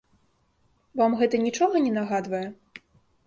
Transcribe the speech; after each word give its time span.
Вам 1.01 1.11
гэта 1.19 1.35
нічога 1.47 1.75
не 1.85 1.91
нагадвае? 1.99 2.43